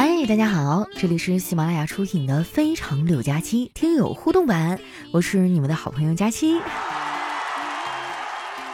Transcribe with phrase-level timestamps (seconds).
[0.00, 4.78] 嗨，大家好，这里是喜马拉雅出品的《非常六加七》听友互动版，
[5.10, 6.56] 我是你们的好朋友佳期。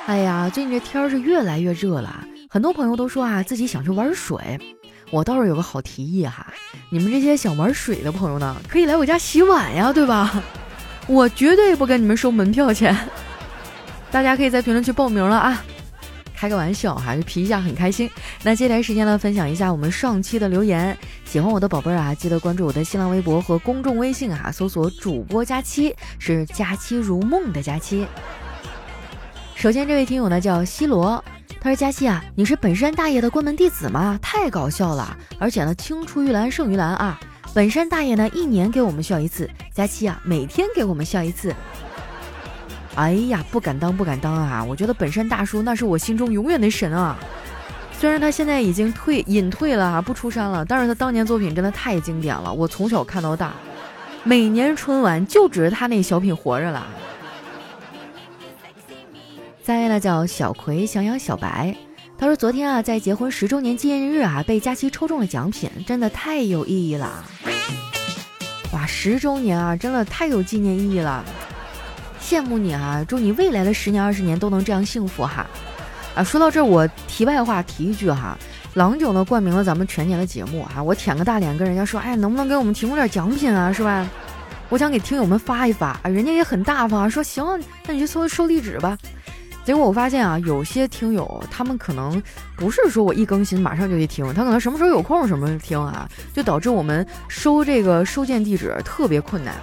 [0.04, 4.60] 哎呀，最近这天儿是越来越热了，很多朋友都说啊自己想去玩水，
[5.10, 6.46] 我倒是有个好提议哈，
[6.90, 10.42] 你们这些想玩水的朋友呢，可以来我家洗碗呀，对吧？
[11.08, 12.94] 我绝对不跟你们收门票钱，
[14.12, 15.64] 大家可以在评论区报名了啊。
[16.36, 18.10] 开个玩笑哈，就皮一下很开心。
[18.42, 20.96] 那接下来时间呢，分享一下我们上期的留言。
[21.24, 28.06] 喜欢我的宝贝儿啊，记得关注我的新浪微博和公众微信啊，搜索主播佳期，是佳期如梦的佳期。
[29.54, 31.24] 首先这位听友呢叫西罗，
[31.60, 34.18] 他说佳期啊，你是本山大爷的关门弟子吗？
[34.20, 37.18] 太搞笑了，而且呢青出于蓝胜于蓝啊。
[37.54, 41.54] 本山大爷呢一年给我们笑一次，佳期啊每天给我们笑一次。
[42.96, 44.62] 哎呀，不敢当，不敢当啊！
[44.62, 47.18] 我觉得本山大叔那是我心中永远的神啊。
[47.98, 53.54] 虽然他现在已经退隐退了啊，不出山了，但是他当年作品真的太经典了，我从小看到大，
[54.22, 56.86] 每年春晚就指着他那小品活着了。
[59.62, 61.74] 再来呢，叫小葵想养小白，
[62.18, 67.24] 他说昨天啊，在结婚十周年纪念日啊，被佳期抽中了奖品，真的太有意义了。
[68.72, 71.24] 哇，十周年啊，真的太有纪念意义了。
[72.24, 73.04] 羡慕你啊！
[73.06, 75.46] 祝你未来的十年二十年都能这样幸福哈！
[76.14, 78.34] 啊，说到这儿，我题外话提一句哈，
[78.72, 84.08] 郎酒呢冠名了咱们全年的节目哈，我舔个大脸跟人家说，哎，能不能给我们提供点奖品啊，是吧？
[84.70, 87.44] 我想给听友们发一发啊，人家也很大方，说行，
[87.86, 88.96] 那你就收收地址吧。
[89.62, 92.22] 结果我发现啊，有些听友他们可能
[92.56, 99.54] 不是说我一更新马上就去听，他可能什么时候有空什么时候听啊，就导致我们收这个收件地址特别困难。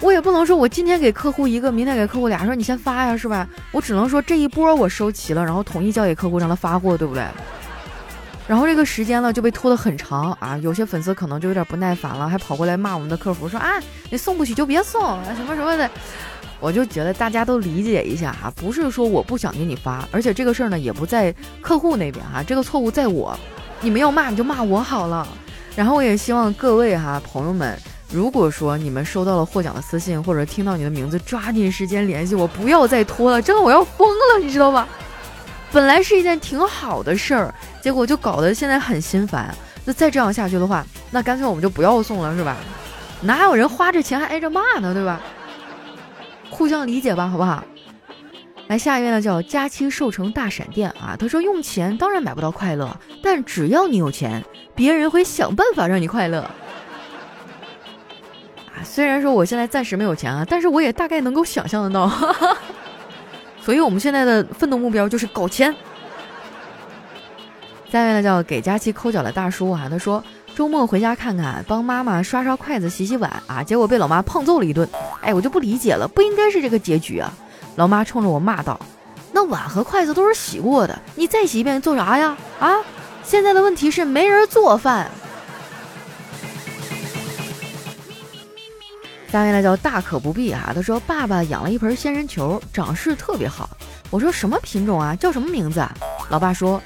[0.00, 3.46] 我也不能说，我今天给客户一个，明天给客户俩，说你先发呀，是吧？
[3.70, 7.22] 我只能说这一波我收齐了，然后统一交给客户让他发货，对不对？
[8.48, 13.74] 然后这个时间呢就被拖得很长啊，有些粉丝可能就有点不耐烦了，还跑过来骂我们的客服，说啊，
[14.08, 15.88] 你送不起就别送，什么什么的。
[16.58, 23.38] 我就觉得大家都理解一下哈，不是说我不想给你发，而且这个事儿呢也不在客户那边哈，这个错误在我，
[23.82, 25.28] 你们要骂你就骂我好了。
[25.76, 27.78] 然后我也希望各位哈朋友们。
[28.12, 34.88] 如果说你们收到了获奖的私信，或者听到你的名字，抓紧时间联系我，不要再拖了，真的我要疯了，你知道吧？
[35.72, 39.54] 本来是一件挺好的事儿，结果就搞得现在很心烦。
[39.84, 42.56] 那再这样下去的话，那干脆我们就不要送了，是吧？
[43.20, 45.20] 哪有人花着钱还挨着骂呢，对吧？
[46.50, 47.62] 互相理解吧，好不好？
[48.66, 54.44] 来下一位呢，叫佳期寿成大闪电啊，他说用钱当然买不到快乐，但只要你有钱，
[54.74, 56.50] 别人会想办法让你快乐。
[58.74, 62.10] 啊虽然说我现在暂时没有钱啊，但是我也大概能够想象得到，
[63.60, 65.74] 所以我们现在的奋斗目标就是搞钱。
[67.90, 70.22] 下面呢叫给佳期抠脚的大叔啊，他说
[70.54, 74.88] 周末回家看看，帮妈妈刷刷筷子、洗洗碗啊，结果被老妈胖揍了一顿。
[75.20, 77.32] 哎，我就不理解了，不应该是这个结局啊！
[77.76, 78.78] 老妈冲着我骂道
[79.32, 82.36] ：“那碗和筷子都是洗过的，你再洗一遍做啥呀？
[82.60, 82.76] 啊！
[83.24, 85.10] 现在的问题是没人做饭。”
[89.30, 90.72] 下面呢叫大可不必啊。
[90.74, 93.70] 他说：“爸爸养了一盆仙人球，长势特别好。”
[94.10, 95.14] 我说：“什么品种啊？
[95.14, 95.94] 叫什么名字？”啊？”
[96.30, 96.82] 老爸说：“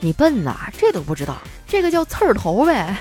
[0.00, 1.36] 你笨呐，这都不知道？
[1.66, 2.96] 这个叫刺儿头呗。”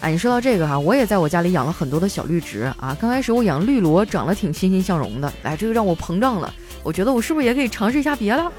[0.00, 2.96] 哎，你说到这个哈，我也在我家里养了很多的小绿植啊。
[3.00, 6.54] 刚开始我养绿萝，长得挺欣欣向荣的，哎，这个让我膨胀了。
[6.84, 8.52] 我觉得我是不是也可以尝试一下别的？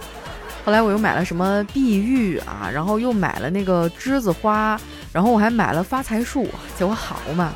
[0.65, 4.79] 后来我又买了什么碧玉啊，然后又买了那个栀子花，
[5.13, 6.45] 然后我还买了发财树，
[6.77, 7.53] 结果好嘛。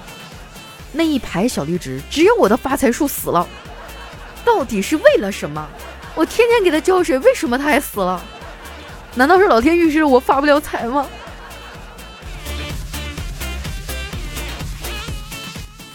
[0.94, 3.46] 那一排小绿植，只有我的发财树死了，
[4.46, 5.68] 到底是为了什么？
[6.16, 8.24] 我天天给它浇水，为什么它还死了？
[9.16, 11.08] 难道是老天预示我发不了财吗？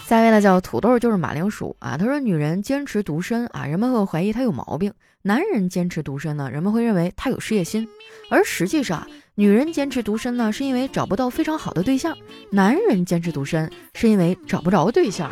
[0.05, 1.95] 下一位呢叫土豆，就是马铃薯啊。
[1.95, 7.87] 他说：“女人坚持独身啊，人们会怀疑她有毛病；男人坚持独身呢，人们会认为他有事业心。
[8.29, 9.07] 而实际上，
[9.39, 12.13] 女人坚持独身呢，是因为找不到非常好的对象；
[12.51, 15.31] 男人坚持独身，是因为找不着对象。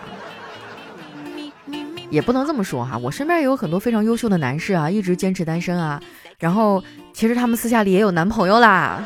[2.09, 6.01] 也不能这么说哈，我身边也有很多非常优秀的男士啊，一直坚持单身啊。
[6.39, 6.81] 然后，
[7.11, 9.03] 其实他们私下里也有男朋友啦。”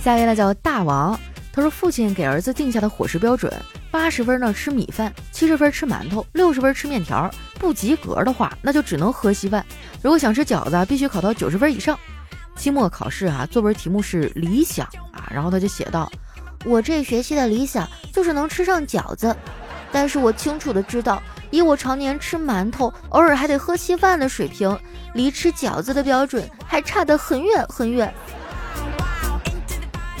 [0.00, 1.18] 下一位呢叫大王，
[1.52, 3.52] 他说父亲给儿子定下的伙食标准：
[3.96, 7.30] 八十分呢吃米饭，七十分吃馒头，六十分吃面条。
[7.58, 9.64] 不及格的话，那就只能喝稀饭。
[10.02, 11.98] 如果想吃饺子，必须考到九十分以上。
[12.56, 16.12] 期末考试啊，作文题目是理想啊，然后他就写道：
[16.66, 19.34] 我这学期的理想就是能吃上饺子，
[19.90, 24.78] 但是我清楚的知道，以我常年吃馒头，偶尔还得喝稀饭的水平，
[25.14, 28.12] 离吃饺子的标准还差得很远很远。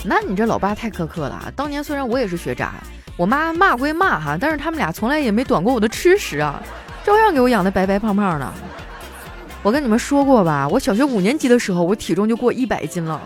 [0.02, 1.52] 那你这老爸太苛刻了啊！
[1.54, 2.72] 当年虽然我也是学渣，
[3.16, 6.62] 我妈骂归骂哈，但是他们俩从来也没短过我的吃食啊，
[7.04, 8.52] 照样给我养的白白胖胖的。
[9.62, 13.20] 我跟你们说过吧，我小学五年级的时候，我体重就过一百斤了。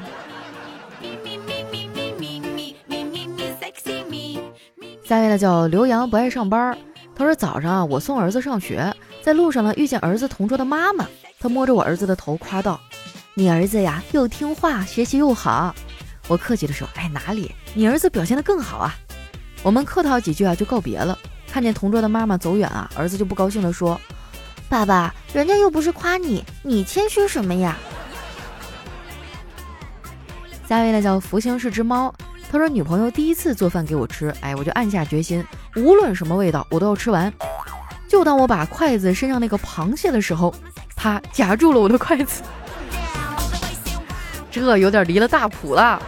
[5.04, 6.78] 下一位呢叫刘洋，不爱上班。
[7.16, 11.04] 他说早上啊，我送儿子上学，在路上呢遇见儿子同桌的妈妈，
[11.40, 12.80] 他摸着我儿子的头夸道
[13.34, 15.74] ：“你儿子呀，又听话，学习又好。”
[16.28, 17.52] 我客气的说：“哎，哪里？
[17.74, 18.94] 你儿子表现的更好啊！”
[19.62, 21.18] 我们客套几句啊，就告别了。
[21.52, 24.00] 看见同桌的妈妈走远啊，儿子就不高兴的说
[24.70, 27.76] ：“爸爸，人家又不是夸你，你谦虚什么呀？”
[30.68, 32.14] 下一位呢叫福星是只猫，
[32.50, 37.32] 他说女朋友第一次做饭给我吃，哎，我就暗下决心，无论什么味道我都要吃完。
[38.08, 40.54] 就当我把筷子伸向那个螃蟹的时候，
[40.94, 42.42] 他夹住了我的筷子，
[44.50, 46.00] 这有点离了大谱了。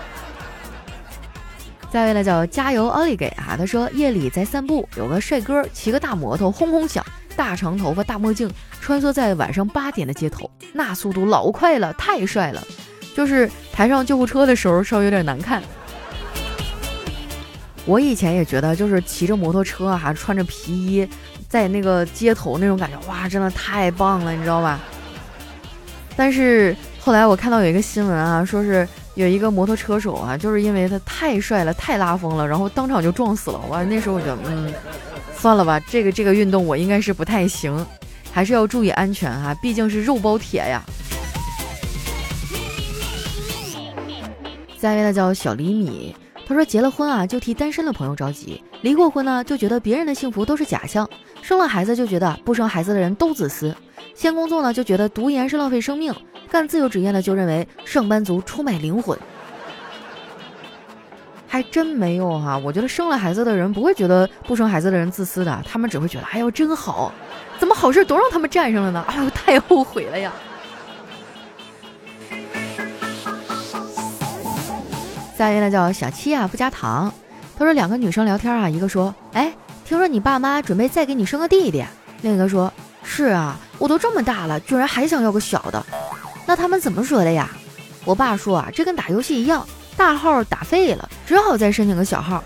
[1.92, 3.54] 再位呢叫加油奥利给啊！
[3.54, 7.04] 他说夜里在散步，有个帅哥骑个大摩托轰轰响，
[7.36, 8.50] 大长头发大墨镜，
[8.80, 12.62] 穿梭在晚上八点的街头，那速度老快了，太帅了。
[13.14, 15.62] 就是抬上救护车的时候稍微有点难看。
[17.84, 21.06] 我以前也觉得就是骑着摩托车啊，穿着皮衣，
[21.46, 24.80] 在那个街头那种感觉，哇，真的太棒了，你知道吧？
[26.16, 28.88] 但是后来我看到有一个新闻啊，说是。
[29.14, 33.60] 有一个摩托车手啊，就是因为他太帅了，太拉风了，然后当场就撞死了。
[33.68, 34.72] 哇，那时候我觉得，嗯，
[35.36, 37.86] 算了吧，这个这个运动我应该是不太行，
[38.32, 40.82] 还是要注意安全哈，毕竟是肉包铁呀。
[44.78, 46.16] 下一位呢叫小李米，
[46.46, 51.08] 他说结了婚啊就替单身的朋友着急，离过婚呢就觉得别人的幸福都是假象，
[51.42, 53.76] 生了孩子就觉得不生孩子的人都自私，
[54.14, 56.12] 先工作呢就觉得读研是浪费生命。
[56.52, 59.18] 干自由职业呢，就认为上班族出卖灵魂，
[61.48, 62.58] 还真没有哈。
[62.58, 67.10] 我觉得生了孩子的人不会觉得不生孩子的人自私的，他们只会觉得哎呦真好，
[67.58, 69.02] 怎么好事都让他们占上了呢？
[69.08, 70.30] 哎呦太后悔了呀。
[75.38, 77.10] 下一位呢叫小七啊，不加糖。
[77.56, 79.54] 他说两个女生聊天啊，一个说哎，
[79.86, 81.82] 听说你爸妈准备再给你生个弟弟，
[82.20, 82.70] 另一个说
[83.02, 85.82] 是啊，我都这么大了，居然还想要个小的。
[86.52, 87.48] 那他们怎么说的呀？
[88.04, 89.66] 我爸说啊，这跟打游戏一样，
[89.96, 92.44] 大号打废了，只好再申请个小号。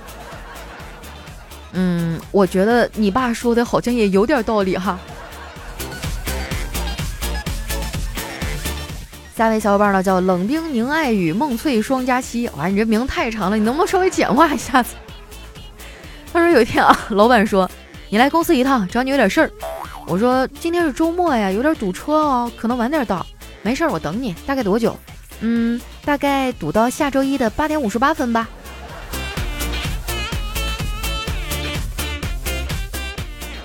[1.73, 4.97] 嗯，我觉得你爸说的好像也有点道理哈。
[9.37, 14.94] 下位小伙伴呢叫冷冰凝爱与梦翠双佳期，哇，你这名太长了，你能不能稍微简化一下子？
[16.32, 17.69] 他说有一天啊，老板说
[18.09, 19.50] 你来公司一趟，找你有点事儿。
[20.06, 23.26] 我说今天是周末呀，有点堵车哦，可能晚点到。
[23.67, 24.33] 没事儿，我等你。
[24.47, 24.97] 大概多久？
[25.41, 28.49] 嗯，大概堵到下周一的八点五十八分吧。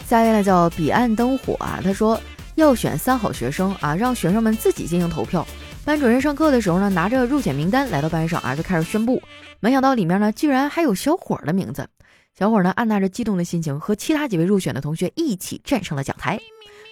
[0.08, 2.20] 下一位呢叫彼岸灯火啊，他说
[2.56, 5.46] 要选三好学生啊，让学生们自己进行投票。
[5.86, 9.22] 班主任上课的时候呢，拿着入选名单来到班上啊，就开始宣布。
[9.60, 11.88] 没想到里面呢，居然还有小伙的名字。
[12.36, 16.40] 小伙呢，按捺着激动的心情，和其他几位入选的同学一起站上了讲台。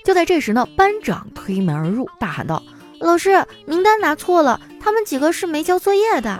[0.05, 2.61] 就在这时呢，班长推门而入，大喊道。
[2.99, 6.39] 老师，名单拿错了，他们几个是没交作业的。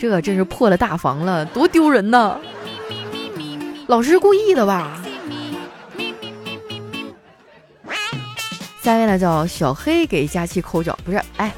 [0.00, 2.38] 这真是破了大防了，多丢人呐！
[3.86, 5.02] 老师故意的吧？
[8.82, 11.20] 下一位呢，叫小黑给佳期抠脚，不是？
[11.36, 11.52] 哎，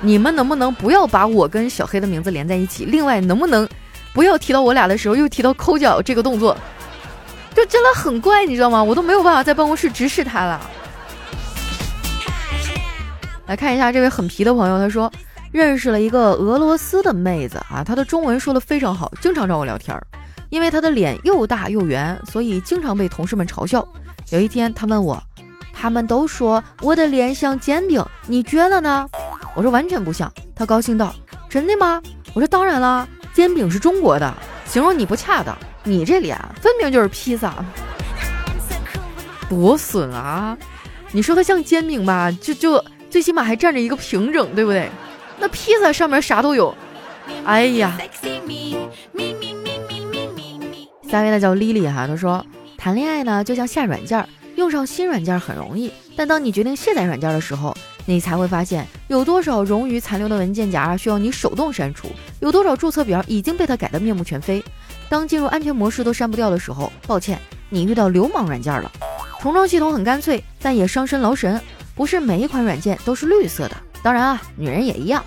[0.00, 2.84] 你们能不能不要把我跟小黑的名字连在一起？
[2.84, 3.68] 另外，能不能
[4.12, 6.56] 不要提到我俩的时候又提到抠脚这个动作？
[7.54, 8.82] 就真的很怪，你知道吗？
[8.82, 10.60] 我都没有办法在办公室直视他了。
[13.46, 15.12] 来看一下这位很皮的朋友，他说
[15.52, 20.04] 认识了一个俄罗斯的妹子啊，她的中文说的非常好，经常找我聊天儿。
[20.48, 23.86] 因为她的脸又大又圆，所以经常被同事们嘲笑。
[24.30, 25.22] 有一天，他问我，
[25.72, 29.08] 他们都说我的脸像煎饼，你觉得呢？
[29.54, 30.32] 我说完全不像。
[30.54, 31.14] 他高兴道
[31.48, 32.00] ：“真的吗？”
[32.34, 34.34] 我说当然啦，煎饼是中国的，
[34.64, 35.56] 形容你不恰当。
[35.82, 37.54] 你这脸分明就是披萨，
[39.50, 40.56] 多损啊！
[41.12, 42.84] 你说它像煎饼吧，就就。
[43.14, 44.90] 最起码还占着一个平整，对不对？
[45.38, 46.74] 那披萨上面啥都有。
[47.44, 47.96] 哎呀，
[51.08, 52.44] 下一位呢叫丽丽哈，她说
[52.76, 57.72] 谈恋爱呢就像下软件，用上新软件很容易，但当你决定卸载软件的时候，
[58.04, 62.08] 你才会发现有多少冗余残留的文件夹需要你手动删除，
[62.40, 64.60] 有多少注册表已经被他改得面目全非。
[65.08, 68.90] 当进入安全模式都删不掉的时候，抱歉，你遇到流氓软件了。
[69.40, 71.60] 重装系统很干脆，但也伤身劳神。
[71.94, 75.24] 不是每一款软件都是绿色的，当然啊，女人也一样。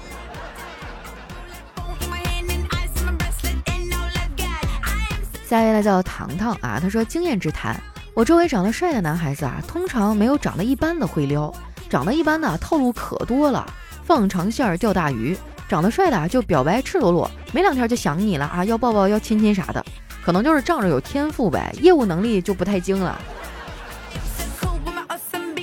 [5.45, 7.81] 下一位呢叫糖糖啊，他说经验之谈，
[8.13, 11.53] 我周围长得帅的男孩子啊，通常没有长得一般的会撩，
[11.89, 13.65] 长得一般的套路可多了，
[14.03, 15.37] 放长线钓大鱼，
[15.69, 19.85] 长得帅的啊就表白赤裸裸，没两天就想你了啊，要抱抱要亲亲啥的，
[20.21, 23.17] 可能就是仗着有天赋呗，业务能力就不太精了。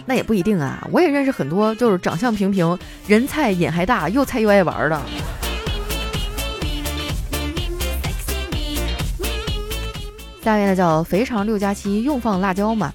[0.06, 5.00] 那也不一定啊，我也认识很多就是长相平平，人菜瘾还大，又菜又爱玩的。
[10.42, 12.92] 下面呢叫肥肠六加七用放辣椒嘛。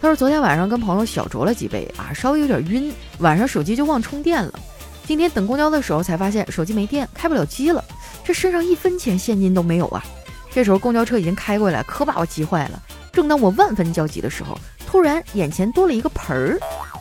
[0.00, 4.58] 他说昨天晚上跟朋友小酌了几杯啊，稍微有点晕，晚上手机就忘充电了。
[5.04, 7.84] 今天等公交的时候才发现手机没电，开不了机了。
[8.24, 10.02] 这身上一分钱现金都没有啊。
[10.50, 12.82] 这时候公交车已经开过来，可把我急坏了。
[13.12, 14.58] 正当我万分焦急的时候，
[14.96, 16.58] 突然眼前多了一个盆儿，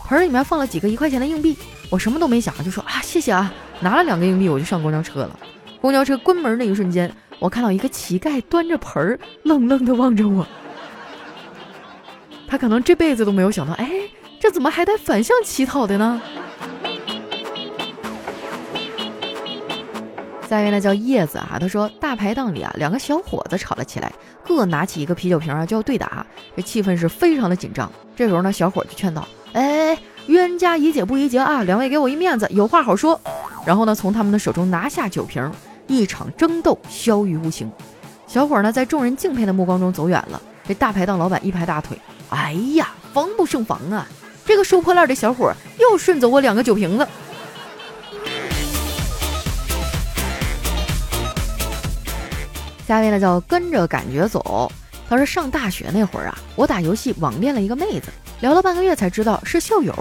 [0.10, 1.58] 盆儿里面放了几个一块钱的硬币。
[1.90, 5.40] 我什么都没想，就说啊谢谢啊，拿了两个硬币我就上公交车了。
[5.80, 7.10] 公交车关门那一瞬间。
[7.40, 10.46] 我看到一个乞丐端着盆儿，愣愣的望着我。
[12.50, 13.90] 他可能这辈子都没有想到，哎，
[14.42, 16.22] 这怎么还带反向乞讨的呢？
[20.50, 24.12] 下一位呢叫叶子啊，他说大排档里啊，两个小伙子吵了起来，
[24.46, 26.26] 各拿起一个啤酒瓶啊就要对打，
[26.56, 27.92] 这气氛是非常的紧张。
[28.16, 29.98] 这时候呢，小伙就劝道：“哎，
[30.28, 33.20] 冤家宜解不宜结啊，两位给我一面子，有话好说。”
[33.66, 35.52] 然后呢，从他们的手中拿下酒瓶。
[35.88, 37.72] 一场争斗消于无形，
[38.26, 40.42] 小伙呢在众人敬佩的目光中走远了。
[40.68, 41.96] 这大排档老板一拍大腿
[42.30, 44.08] ：“哎呀，防不胜防啊！
[44.48, 47.08] 这个收破烂的小伙又顺走我两个酒瓶子。”
[52.88, 54.72] 下一位呢叫跟着感觉走。
[55.08, 58.08] 他说上大学那会儿啊，我打游戏网恋了一个妹子，
[58.42, 59.94] 聊了半个月才知道是校友。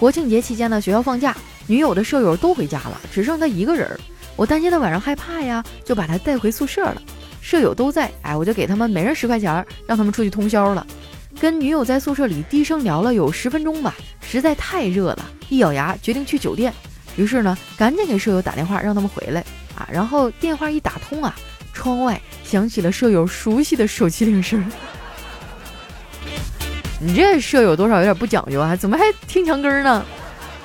[0.00, 3.88] 国庆节期间呢，学校放假，女友的舍友都回家了，只剩他一个人。
[4.36, 7.00] 我担心他晚上害怕呀，就把他带回宿舍了。
[7.40, 10.84] 舍友都在，哎，我就给他们每人十块钱，让他们出去通宵了。
[11.38, 16.72] 跟女友在宿舍里低声聊了有十分钟吧，实在太热了，一咬牙决定去酒店。
[17.16, 19.44] 于是呢，赶紧给舍友打电话让他们回来
[19.76, 19.88] 啊。
[19.92, 21.36] 然后电话一打通啊，
[21.74, 24.64] 窗外响起了舍友熟悉的手机铃声。
[27.00, 28.74] 你这舍友多少有点不讲究啊？
[28.74, 30.02] 怎么还听墙根呢？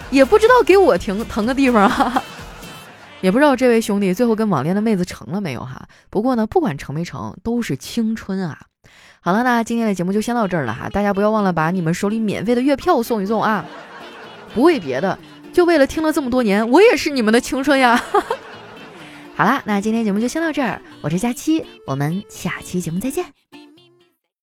[0.10, 2.24] 也不知道给我停腾个地方啊。
[3.22, 5.86] 也不知道这位兄弟最后跟网恋的妹子成了没有哈？
[6.10, 8.58] 不过呢，不管成没成，都是青春啊！
[9.20, 13.66] 好了，那今天的节目就先到这儿了哈，大家不要忘了把你们手里免费的月票送一送啊！
[14.54, 15.20] 不为别的，
[15.52, 18.02] 就为了听了这么多年，我也是你们的青春呀！
[19.40, 23.24] 好啦，那今天节目就先到这儿，我是佳期，我们下期节目再见。